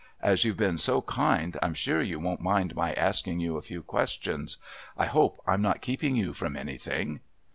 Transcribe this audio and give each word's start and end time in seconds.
As 0.23 0.43
you've 0.43 0.57
been 0.57 0.79
so 0.79 1.03
kind 1.03 1.55
I'm 1.61 1.75
sure 1.75 2.01
you 2.01 2.17
won't 2.19 2.41
mind 2.41 2.75
my 2.75 2.91
asking 2.93 3.39
you 3.39 3.55
a 3.55 3.61
few 3.61 3.83
questions. 3.83 4.57
I 4.97 5.05
hope 5.05 5.39
I'm 5.45 5.61
not 5.61 5.81
keeping 5.81 6.15
you 6.15 6.33
from 6.33 6.57
anything." 6.57 7.19